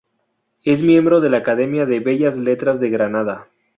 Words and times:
Es 0.63 0.81
miembro 0.81 1.21
de 1.21 1.29
la 1.29 1.37
Academia 1.37 1.85
de 1.85 1.99
Bellas 1.99 2.35
Letras 2.35 2.79
de 2.79 2.89
Granada. 2.89 3.49